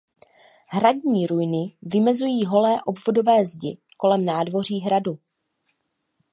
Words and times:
Hradní 0.67 1.27
ruiny 1.27 1.77
vymezují 1.81 2.45
holé 2.45 2.81
obvodové 2.85 3.45
zdi 3.45 3.77
kolem 3.97 4.25
nádvoří 4.25 4.79
hradu. 4.79 5.19